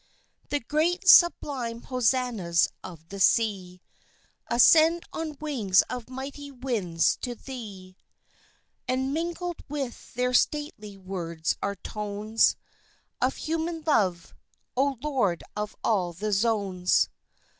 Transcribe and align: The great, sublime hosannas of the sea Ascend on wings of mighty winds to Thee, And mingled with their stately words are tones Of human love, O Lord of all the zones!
The 0.49 0.59
great, 0.61 1.07
sublime 1.07 1.83
hosannas 1.83 2.67
of 2.83 3.09
the 3.09 3.19
sea 3.19 3.81
Ascend 4.47 5.03
on 5.13 5.37
wings 5.39 5.83
of 5.91 6.09
mighty 6.09 6.49
winds 6.49 7.17
to 7.17 7.35
Thee, 7.35 7.95
And 8.87 9.13
mingled 9.13 9.57
with 9.69 10.15
their 10.15 10.33
stately 10.33 10.97
words 10.97 11.55
are 11.61 11.75
tones 11.75 12.55
Of 13.21 13.35
human 13.35 13.83
love, 13.85 14.33
O 14.75 14.97
Lord 15.03 15.43
of 15.55 15.75
all 15.83 16.13
the 16.13 16.31
zones! 16.31 17.07